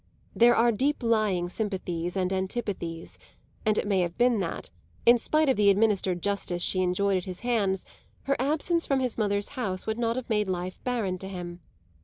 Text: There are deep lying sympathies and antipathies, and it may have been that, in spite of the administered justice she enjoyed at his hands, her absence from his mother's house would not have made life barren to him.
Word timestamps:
There 0.35 0.55
are 0.55 0.71
deep 0.71 1.03
lying 1.03 1.47
sympathies 1.47 2.17
and 2.17 2.33
antipathies, 2.33 3.19
and 3.67 3.77
it 3.77 3.85
may 3.85 3.99
have 3.99 4.17
been 4.17 4.39
that, 4.39 4.71
in 5.05 5.19
spite 5.19 5.47
of 5.47 5.57
the 5.57 5.69
administered 5.69 6.23
justice 6.23 6.63
she 6.63 6.81
enjoyed 6.81 7.17
at 7.17 7.25
his 7.25 7.41
hands, 7.41 7.85
her 8.23 8.35
absence 8.39 8.87
from 8.87 8.99
his 8.99 9.19
mother's 9.19 9.49
house 9.49 9.85
would 9.85 9.99
not 9.99 10.15
have 10.15 10.27
made 10.27 10.49
life 10.49 10.83
barren 10.83 11.19
to 11.19 11.27
him. 11.27 11.59